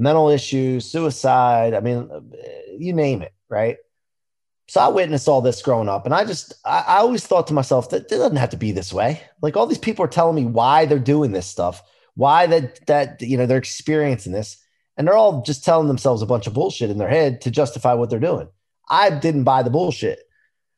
[0.00, 1.74] mental issues, suicide.
[1.74, 2.10] I mean,
[2.76, 3.76] you name it, right?
[4.66, 7.54] So I witnessed all this growing up, and I just, I, I always thought to
[7.54, 9.20] myself that it doesn't have to be this way.
[9.42, 11.82] Like all these people are telling me why they're doing this stuff,
[12.14, 14.56] why that that you know they're experiencing this,
[14.96, 17.94] and they're all just telling themselves a bunch of bullshit in their head to justify
[17.94, 18.48] what they're doing.
[18.88, 20.20] I didn't buy the bullshit,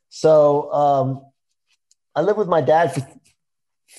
[0.08, 1.26] so um,
[2.14, 3.06] I lived with my dad for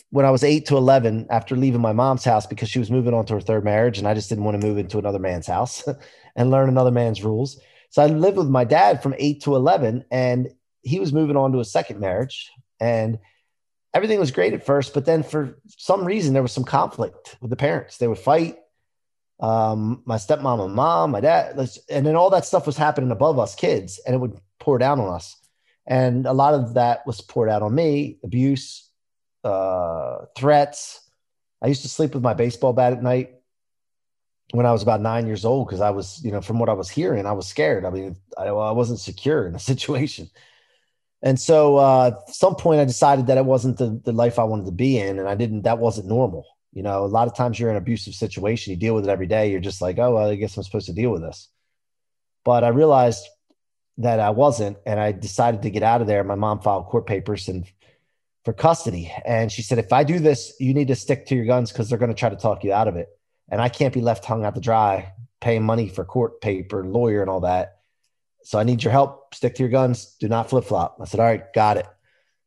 [0.09, 3.13] when I was eight to 11 after leaving my mom's house because she was moving
[3.13, 5.47] on to her third marriage and I just didn't want to move into another man's
[5.47, 5.83] house
[6.35, 7.59] and learn another man's rules.
[7.89, 10.49] So I lived with my dad from eight to 11 and
[10.81, 13.19] he was moving on to a second marriage and
[13.93, 14.93] everything was great at first.
[14.93, 17.97] But then for some reason, there was some conflict with the parents.
[17.97, 18.57] They would fight.
[19.39, 21.57] Um, my stepmom and mom, my dad,
[21.89, 24.99] and then all that stuff was happening above us kids and it would pour down
[24.99, 25.35] on us.
[25.85, 28.89] And a lot of that was poured out on me, abuse,
[29.43, 31.01] uh, threats.
[31.61, 33.35] I used to sleep with my baseball bat at night
[34.51, 36.73] when I was about nine years old because I was, you know, from what I
[36.73, 37.85] was hearing, I was scared.
[37.85, 40.29] I mean, I, I wasn't secure in the situation.
[41.21, 44.43] And so, uh, at some point, I decided that it wasn't the, the life I
[44.43, 45.61] wanted to be in, and I didn't.
[45.61, 46.45] That wasn't normal.
[46.73, 49.09] You know, a lot of times you're in an abusive situation, you deal with it
[49.09, 49.49] every day.
[49.49, 51.47] You're just like, oh, well, I guess I'm supposed to deal with this.
[52.43, 53.25] But I realized
[53.99, 56.23] that I wasn't, and I decided to get out of there.
[56.23, 57.65] My mom filed court papers and
[58.45, 59.11] for custody.
[59.25, 61.89] And she said, if I do this, you need to stick to your guns because
[61.89, 63.07] they're going to try to talk you out of it.
[63.49, 67.21] And I can't be left hung out to dry paying money for court paper, lawyer,
[67.21, 67.79] and all that.
[68.43, 69.33] So I need your help.
[69.35, 70.15] Stick to your guns.
[70.19, 70.97] Do not flip flop.
[71.01, 71.87] I said, All right, got it.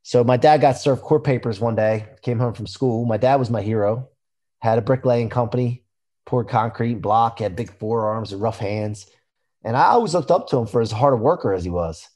[0.03, 3.05] So my dad got served court papers one day, came home from school.
[3.05, 4.09] My dad was my hero,
[4.61, 5.85] had a bricklaying company,
[6.27, 9.07] poured concrete, block, had big forearms and rough hands.
[9.65, 12.09] And I always looked up to him for as hard a worker as he was.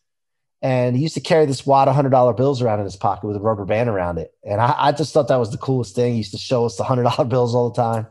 [0.62, 3.26] And he used to carry this wad of hundred dollar bills around in his pocket
[3.26, 4.34] with a rubber band around it.
[4.44, 6.12] And I, I just thought that was the coolest thing.
[6.12, 8.06] He used to show us the hundred dollar bills all the time.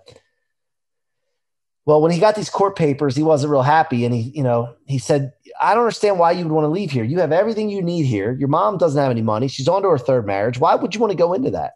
[1.86, 4.06] Well, when he got these court papers, he wasn't real happy.
[4.06, 6.92] And he, you know, he said, I don't understand why you would want to leave
[6.92, 7.04] here.
[7.04, 8.32] You have everything you need here.
[8.32, 9.48] Your mom doesn't have any money.
[9.48, 10.60] She's on to her third marriage.
[10.60, 11.74] Why would you want to go into that?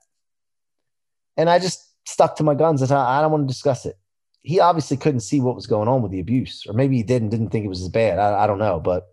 [1.36, 3.98] And I just stuck to my guns and I, I don't want to discuss it.
[4.42, 7.22] He obviously couldn't see what was going on with the abuse, or maybe he did
[7.22, 8.20] and didn't think it was as bad.
[8.20, 8.80] I, I don't know.
[8.80, 9.08] But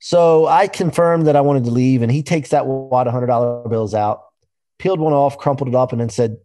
[0.00, 3.26] so I confirmed that I wanted to leave, and he takes that wad of hundred
[3.26, 4.24] dollar bills out,
[4.78, 6.38] peeled one off, crumpled it up, and then said,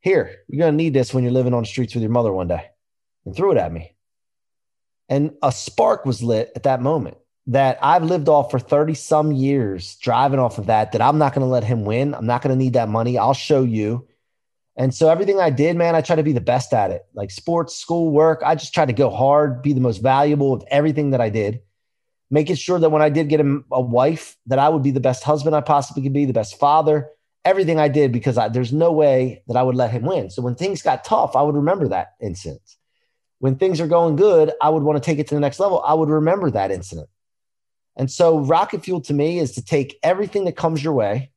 [0.00, 2.46] "Here, you're gonna need this when you're living on the streets with your mother one
[2.46, 2.70] day,"
[3.26, 3.96] and threw it at me.
[5.08, 9.32] And a spark was lit at that moment that I've lived off for 30 some
[9.32, 12.14] years, driving off of that, that I'm not going to let him win.
[12.14, 13.18] I'm not going to need that money.
[13.18, 14.06] I'll show you.
[14.76, 17.04] And so everything I did, man, I try to be the best at it.
[17.14, 20.62] Like sports, school, work, I just tried to go hard, be the most valuable of
[20.68, 21.60] everything that I did
[22.32, 25.00] making sure that when I did get him a wife, that I would be the
[25.00, 27.10] best husband I possibly could be, the best father,
[27.44, 30.30] everything I did, because I, there's no way that I would let him win.
[30.30, 32.62] So when things got tough, I would remember that incident.
[33.40, 35.82] When things are going good, I would want to take it to the next level.
[35.82, 37.10] I would remember that incident.
[37.96, 41.32] And so rocket fuel to me is to take everything that comes your way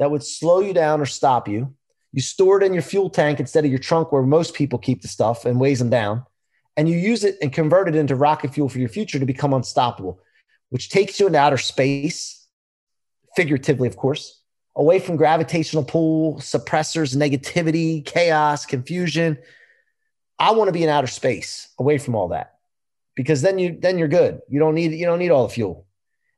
[0.00, 1.72] that would slow you down or stop you.
[2.12, 5.02] You store it in your fuel tank instead of your trunk where most people keep
[5.02, 6.24] the stuff and weighs them down
[6.76, 9.54] and you use it and convert it into rocket fuel for your future to become
[9.54, 10.20] unstoppable,
[10.70, 12.46] which takes you into outer space,
[13.34, 14.42] figuratively, of course,
[14.74, 19.38] away from gravitational pull, suppressors, negativity, chaos, confusion.
[20.38, 22.56] I want to be in outer space, away from all that,
[23.14, 24.40] because then you then you're good.
[24.48, 25.86] You don't need you don't need all the fuel,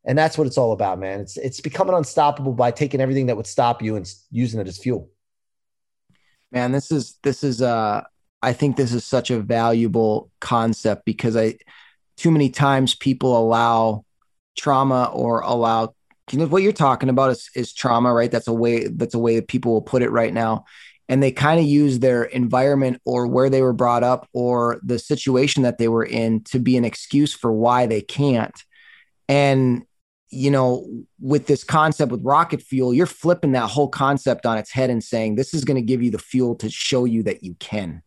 [0.05, 1.20] and that's what it's all about, man.
[1.20, 4.79] It's it's becoming unstoppable by taking everything that would stop you and using it as
[4.79, 5.11] fuel.
[6.53, 8.05] Man, this is this is uh
[8.42, 11.59] I think this is such a valuable concept because I
[12.16, 14.05] too many times people allow
[14.57, 15.94] trauma or allow
[16.31, 18.31] you know what you're talking about is, is trauma, right?
[18.31, 20.66] That's a way that's a way that people will put it right now.
[21.09, 24.98] And they kind of use their environment or where they were brought up or the
[24.98, 28.62] situation that they were in to be an excuse for why they can't.
[29.27, 29.85] And
[30.31, 30.87] you know,
[31.18, 35.03] with this concept with rocket fuel, you're flipping that whole concept on its head and
[35.03, 38.03] saying this is going to give you the fuel to show you that you can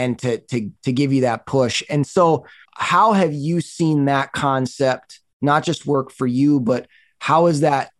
[0.00, 1.82] and to to to give you that push.
[1.88, 6.86] And so how have you seen that concept not just work for you but
[7.18, 7.90] how is that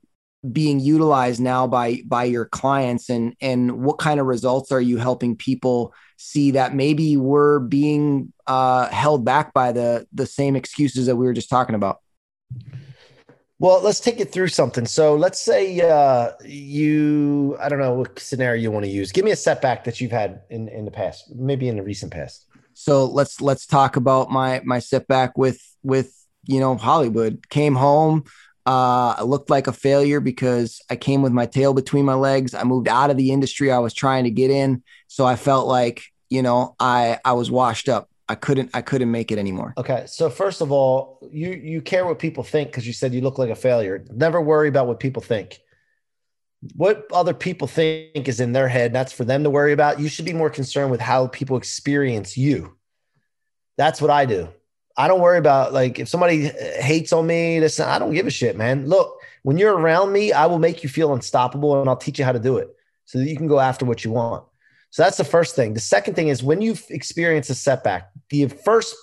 [0.53, 4.97] being utilized now by by your clients and and what kind of results are you
[4.97, 11.07] helping people see that maybe we're being uh, held back by the the same excuses
[11.07, 12.01] that we were just talking about
[13.61, 14.87] well, let's take it through something.
[14.87, 19.13] So let's say uh, you, I don't know what scenario you want to use.
[19.13, 22.11] Give me a setback that you've had in, in the past, maybe in the recent
[22.11, 22.47] past.
[22.73, 26.15] So let's let's talk about my my setback with with
[26.47, 27.49] you know Hollywood.
[27.51, 28.25] Came home,
[28.67, 32.55] uh, I looked like a failure because I came with my tail between my legs.
[32.55, 35.67] I moved out of the industry I was trying to get in, so I felt
[35.67, 38.10] like you know I I was washed up.
[38.31, 39.75] I couldn't I couldn't make it anymore.
[39.77, 40.05] Okay.
[40.07, 43.39] So first of all, you you care what people think because you said you look
[43.39, 44.05] like a failure.
[44.09, 45.59] Never worry about what people think.
[46.77, 48.93] What other people think is in their head.
[48.93, 49.99] That's for them to worry about.
[49.99, 52.77] You should be more concerned with how people experience you.
[53.77, 54.49] That's what I do.
[54.97, 58.31] I don't worry about like if somebody hates on me, listen, I don't give a
[58.31, 58.87] shit, man.
[58.87, 62.25] Look, when you're around me, I will make you feel unstoppable and I'll teach you
[62.25, 62.69] how to do it
[63.07, 64.45] so that you can go after what you want.
[64.91, 65.75] So that's the first thing.
[65.75, 68.95] The second thing is when you experience a setback, the first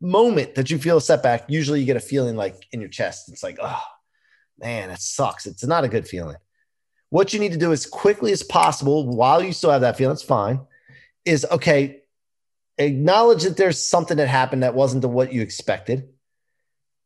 [0.00, 3.28] moment that you feel a setback, usually you get a feeling like in your chest.
[3.28, 3.82] It's like, oh
[4.58, 5.46] man, that sucks.
[5.46, 6.36] It's not a good feeling.
[7.10, 10.14] What you need to do as quickly as possible while you still have that feeling,
[10.14, 10.60] it's fine,
[11.24, 12.02] is okay,
[12.78, 16.08] acknowledge that there's something that happened that wasn't the what you expected.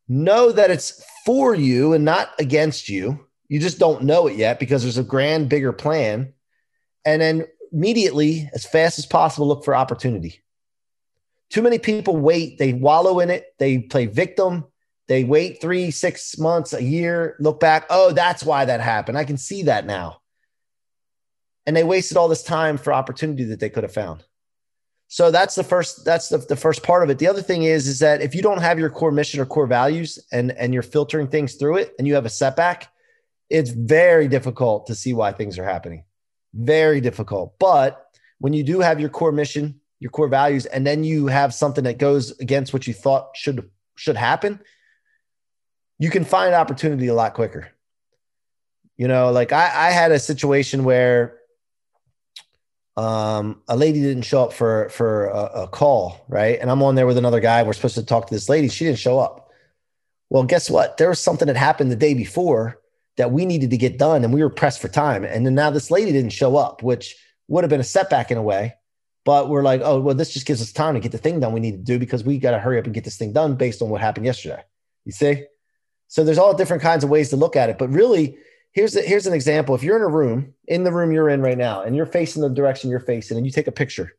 [0.08, 3.26] Know that it's for you and not against you.
[3.48, 6.34] You just don't know it yet because there's a grand, bigger plan.
[7.04, 7.46] And then
[7.76, 10.42] immediately, as fast as possible, look for opportunity.
[11.50, 14.64] Too many people wait, they wallow in it, they play victim,
[15.08, 17.86] they wait three, six months, a year, look back.
[17.90, 19.18] Oh, that's why that happened.
[19.18, 20.22] I can see that now.
[21.66, 24.24] And they wasted all this time for opportunity that they could have found.
[25.08, 27.18] So that's the first that's the, the first part of it.
[27.18, 29.68] The other thing is is that if you don't have your core mission or core
[29.68, 32.88] values and and you're filtering things through it and you have a setback,
[33.48, 36.02] it's very difficult to see why things are happening.
[36.56, 37.58] Very difficult.
[37.58, 38.06] But
[38.38, 41.84] when you do have your core mission your core values, and then you have something
[41.84, 44.60] that goes against what you thought should should happen,
[45.98, 47.68] you can find opportunity a lot quicker.
[48.96, 51.38] You know, like I, I had a situation where
[52.96, 56.58] um, a lady didn't show up for for a, a, call, right?
[56.60, 57.62] And I'm on there with another guy.
[57.62, 58.68] We're supposed to talk to this lady.
[58.68, 59.50] She didn't show up.
[60.28, 60.96] Well, guess what?
[60.96, 62.78] There was something that happened the day before
[63.16, 65.24] that we needed to get done, and we were pressed for time.
[65.24, 67.16] And then now this lady didn't show up, which
[67.48, 68.74] would have been a setback in a way.
[69.24, 71.52] But we're like, oh, well, this just gives us time to get the thing done
[71.52, 73.56] we need to do because we got to hurry up and get this thing done
[73.56, 74.62] based on what happened yesterday.
[75.04, 75.44] You see?
[76.08, 77.78] So there's all different kinds of ways to look at it.
[77.78, 78.38] But really,
[78.72, 79.74] here's here's an example.
[79.74, 82.42] If you're in a room, in the room you're in right now, and you're facing
[82.42, 84.12] the direction you're facing, and you take a picture,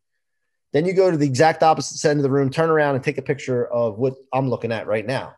[0.73, 3.17] then you go to the exact opposite side of the room, turn around, and take
[3.17, 5.35] a picture of what I'm looking at right now.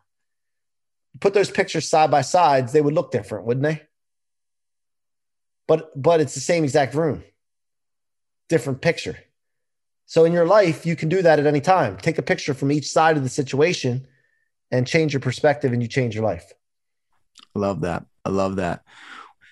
[1.18, 3.82] Put those pictures side by sides, they would look different, wouldn't they?
[5.66, 7.24] But but it's the same exact room,
[8.48, 9.18] different picture.
[10.06, 11.96] So in your life, you can do that at any time.
[11.96, 14.06] Take a picture from each side of the situation
[14.70, 16.52] and change your perspective and you change your life.
[17.54, 18.04] I love that.
[18.24, 18.82] I love that.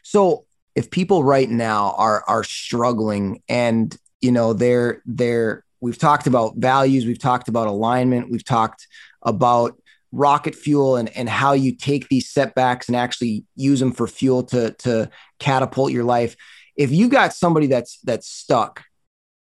[0.03, 6.27] So if people right now are are struggling and you know they're they're we've talked
[6.27, 8.89] about values, we've talked about alignment, we've talked
[9.23, 9.81] about
[10.13, 14.43] rocket fuel and, and how you take these setbacks and actually use them for fuel
[14.45, 16.37] to to catapult your life.
[16.77, 18.85] If you got somebody that's that's stuck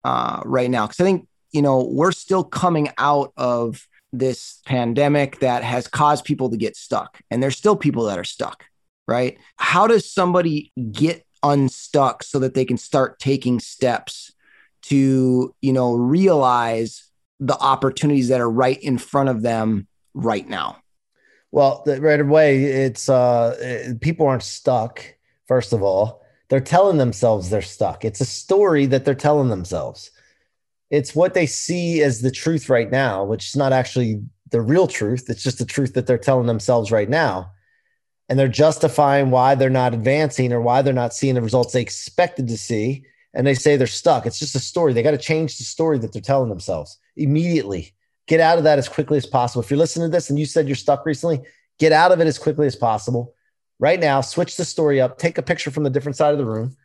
[0.03, 5.39] uh, right now, because I think you know we're still coming out of this pandemic
[5.39, 8.65] that has caused people to get stuck and there's still people that are stuck
[9.07, 14.33] right how does somebody get unstuck so that they can start taking steps
[14.81, 17.09] to you know realize
[17.39, 20.77] the opportunities that are right in front of them right now
[21.51, 25.03] well right away it's uh people aren't stuck
[25.47, 30.11] first of all they're telling themselves they're stuck it's a story that they're telling themselves
[30.91, 34.87] it's what they see as the truth right now, which is not actually the real
[34.87, 35.29] truth.
[35.29, 37.51] It's just the truth that they're telling themselves right now.
[38.27, 41.81] And they're justifying why they're not advancing or why they're not seeing the results they
[41.81, 43.05] expected to see.
[43.33, 44.25] And they say they're stuck.
[44.25, 44.91] It's just a story.
[44.91, 47.93] They got to change the story that they're telling themselves immediately.
[48.27, 49.61] Get out of that as quickly as possible.
[49.61, 51.41] If you're listening to this and you said you're stuck recently,
[51.79, 53.33] get out of it as quickly as possible.
[53.79, 56.45] Right now, switch the story up, take a picture from the different side of the
[56.45, 56.77] room,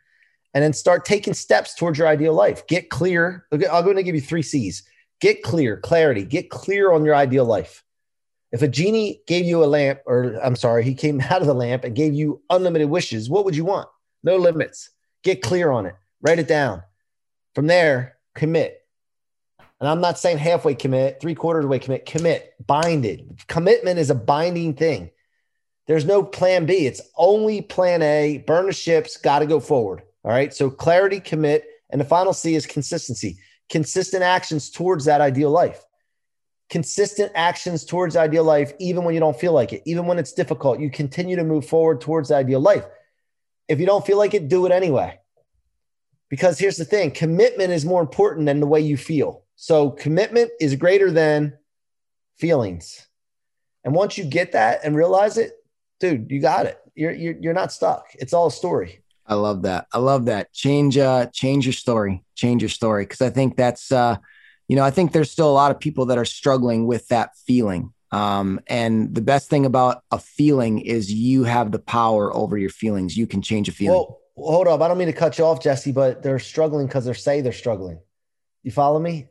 [0.53, 2.65] and then start taking steps towards your ideal life.
[2.67, 3.45] Get clear.
[3.51, 4.83] I'm going to give you three C's
[5.19, 7.83] get clear, clarity, get clear on your ideal life.
[8.51, 11.53] If a genie gave you a lamp, or I'm sorry, he came out of the
[11.53, 13.89] lamp and gave you unlimited wishes, what would you want?
[14.23, 14.89] No limits.
[15.23, 16.83] Get clear on it, write it down.
[17.55, 18.81] From there, commit.
[19.79, 23.47] And I'm not saying halfway commit, three quarters way commit, commit, bind it.
[23.47, 25.11] Commitment is a binding thing.
[25.85, 26.85] There's no plan B.
[26.85, 28.39] It's only plan A.
[28.45, 30.01] Burn the ships, got to go forward.
[30.23, 30.53] All right.
[30.53, 31.65] So clarity, commit.
[31.89, 33.37] And the final C is consistency,
[33.69, 35.83] consistent actions towards that ideal life.
[36.69, 40.33] Consistent actions towards ideal life, even when you don't feel like it, even when it's
[40.33, 42.85] difficult, you continue to move forward towards the ideal life.
[43.69, 45.17] If you don't feel like it, do it anyway.
[46.29, 49.43] Because here's the thing commitment is more important than the way you feel.
[49.57, 51.57] So commitment is greater than
[52.37, 53.05] feelings.
[53.83, 55.53] And once you get that and realize it,
[55.99, 56.79] dude, you got it.
[56.93, 58.05] You're, you're, you're not stuck.
[58.13, 59.03] It's all a story.
[59.25, 59.87] I love that.
[59.91, 60.53] I love that.
[60.53, 62.23] Change uh change your story.
[62.35, 64.17] Change your story cuz I think that's uh
[64.69, 67.31] you know, I think there's still a lot of people that are struggling with that
[67.45, 67.93] feeling.
[68.11, 72.69] Um and the best thing about a feeling is you have the power over your
[72.69, 73.17] feelings.
[73.17, 73.97] You can change a feeling.
[73.97, 74.81] Well, hold up.
[74.81, 77.51] I don't mean to cut you off, Jesse, but they're struggling cuz they say they're
[77.51, 77.99] struggling.
[78.63, 79.27] You follow me?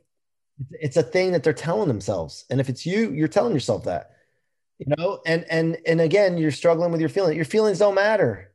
[0.70, 2.44] It's a thing that they're telling themselves.
[2.50, 4.12] And if it's you, you're telling yourself that.
[4.78, 7.36] You know, and and and again, you're struggling with your feelings.
[7.36, 8.52] Your feelings don't matter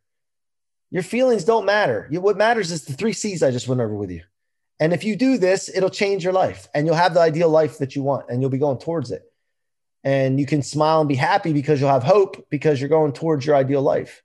[0.91, 2.07] your feelings don't matter.
[2.11, 4.23] What matters is the three C's I just went over with you.
[4.79, 7.77] And if you do this, it'll change your life and you'll have the ideal life
[7.77, 9.23] that you want and you'll be going towards it.
[10.03, 13.45] And you can smile and be happy because you'll have hope because you're going towards
[13.45, 14.21] your ideal life.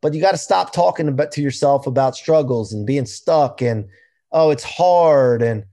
[0.00, 3.88] But you got to stop talking about to yourself about struggles and being stuck and
[4.32, 5.64] oh, it's hard and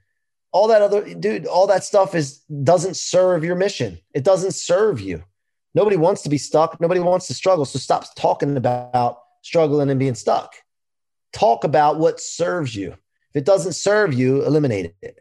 [0.51, 3.99] all that other dude, all that stuff is doesn't serve your mission.
[4.13, 5.23] It doesn't serve you.
[5.75, 6.79] Nobody wants to be stuck.
[6.81, 7.65] Nobody wants to struggle.
[7.65, 10.55] So stop talking about struggling and being stuck.
[11.33, 12.93] Talk about what serves you.
[12.93, 15.19] If it doesn't serve you, eliminate it.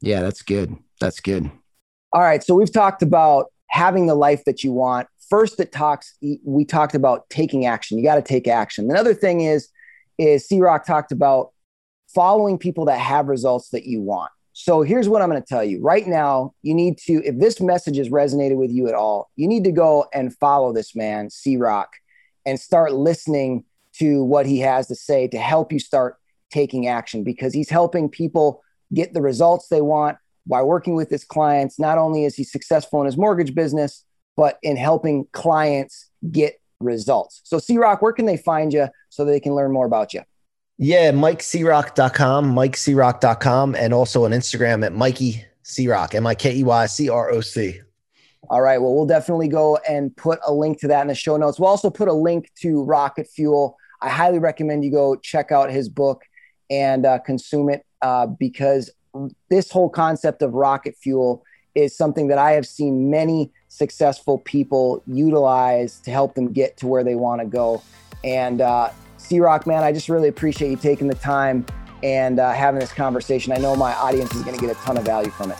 [0.00, 0.76] Yeah, that's good.
[1.00, 1.50] That's good.
[2.12, 2.42] All right.
[2.42, 5.08] So we've talked about having the life that you want.
[5.28, 7.98] First, it talks, we talked about taking action.
[7.98, 8.90] You got to take action.
[8.90, 9.68] Another thing is,
[10.18, 11.52] is C Rock talked about
[12.14, 14.30] following people that have results that you want.
[14.56, 16.54] So here's what I'm going to tell you right now.
[16.62, 19.72] You need to, if this message has resonated with you at all, you need to
[19.72, 21.90] go and follow this man, C Rock,
[22.46, 26.18] and start listening to what he has to say to help you start
[26.50, 31.24] taking action because he's helping people get the results they want by working with his
[31.24, 31.80] clients.
[31.80, 34.04] Not only is he successful in his mortgage business,
[34.36, 37.40] but in helping clients get results.
[37.42, 40.22] So, C Rock, where can they find you so they can learn more about you?
[40.76, 46.86] Yeah, MikeCroc.com, MikeCroc.com, and also on Instagram at Mikey C M I K E Y
[46.86, 47.80] C R O C.
[48.50, 48.78] All right.
[48.78, 51.58] Well, we'll definitely go and put a link to that in the show notes.
[51.58, 53.78] We'll also put a link to Rocket Fuel.
[54.02, 56.22] I highly recommend you go check out his book
[56.70, 58.90] and uh, consume it uh, because
[59.48, 61.44] this whole concept of rocket fuel
[61.74, 66.86] is something that I have seen many successful people utilize to help them get to
[66.86, 67.82] where they want to go.
[68.22, 68.90] And uh,
[69.24, 71.64] C Rock, man, I just really appreciate you taking the time
[72.02, 73.52] and uh, having this conversation.
[73.52, 75.58] I know my audience is going to get a ton of value from it.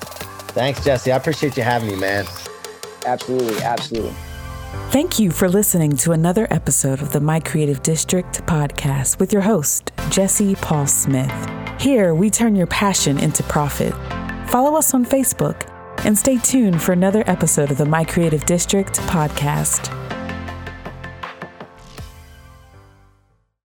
[0.55, 1.11] Thanks, Jesse.
[1.11, 2.27] I appreciate you having me, man.
[3.07, 3.63] Absolutely.
[3.63, 4.15] Absolutely.
[4.91, 9.43] Thank you for listening to another episode of the My Creative District podcast with your
[9.43, 11.33] host, Jesse Paul Smith.
[11.81, 13.93] Here, we turn your passion into profit.
[14.51, 15.69] Follow us on Facebook
[16.05, 19.91] and stay tuned for another episode of the My Creative District podcast.